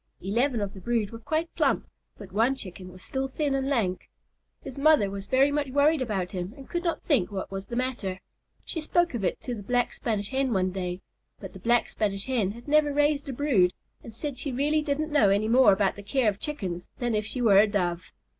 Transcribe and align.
Eleven 0.19 0.61
of 0.61 0.73
the 0.73 0.81
brood 0.81 1.11
were 1.11 1.19
quite 1.19 1.53
plump, 1.53 1.85
but 2.17 2.31
one 2.31 2.55
Chicken 2.55 2.91
was 2.91 3.03
still 3.03 3.27
thin 3.27 3.53
and 3.53 3.69
lank. 3.69 4.09
His 4.63 4.79
mother 4.79 5.11
was 5.11 5.27
very 5.27 5.51
much 5.51 5.69
worried 5.69 6.01
about 6.01 6.31
him 6.31 6.55
and 6.57 6.67
could 6.67 6.83
not 6.83 7.03
think 7.03 7.31
what 7.31 7.51
was 7.51 7.65
the 7.67 7.75
matter. 7.75 8.19
She 8.65 8.81
spoke 8.81 9.13
of 9.13 9.23
it 9.23 9.39
to 9.41 9.53
the 9.53 9.61
Black 9.61 9.93
Spanish 9.93 10.29
Hen 10.29 10.53
one 10.53 10.71
day, 10.71 11.01
but 11.39 11.53
the 11.53 11.59
Black 11.59 11.87
Spanish 11.87 12.25
Hen 12.25 12.53
had 12.53 12.67
never 12.67 12.91
raised 12.91 13.29
a 13.29 13.31
brood, 13.33 13.73
and 14.03 14.15
said 14.15 14.39
she 14.39 14.51
really 14.51 14.81
didn't 14.81 15.11
know 15.11 15.29
any 15.29 15.47
more 15.47 15.71
about 15.71 15.95
the 15.95 16.01
care 16.01 16.29
of 16.29 16.39
Chickens 16.39 16.87
than 16.97 17.13
if 17.13 17.27
she 17.27 17.39
were 17.39 17.59
a 17.59 17.67
Dove. 17.67 18.05